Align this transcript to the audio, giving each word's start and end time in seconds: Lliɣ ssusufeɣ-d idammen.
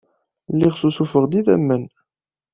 Lliɣ 0.53 0.73
ssusufeɣ-d 0.75 1.33
idammen. 1.39 1.83